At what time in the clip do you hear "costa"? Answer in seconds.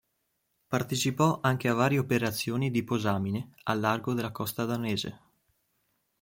4.31-4.65